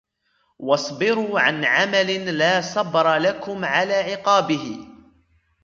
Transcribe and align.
وَاصْبِرُوا 0.59 1.39
عَنْ 1.39 1.65
عَمَلٍ 1.65 2.37
لَا 2.37 2.61
صَبْرَ 2.61 3.15
لَكُمْ 3.17 3.65
عَلَى 3.65 3.93
عِقَابِهِ 3.93 4.87